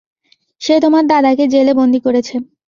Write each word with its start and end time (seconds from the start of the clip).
সে 0.61 0.75
তোমার 0.83 1.03
দাদাকে 1.07 1.43
জেলে 1.53 1.73
বন্দী 1.79 1.99
করেছে। 2.05 2.35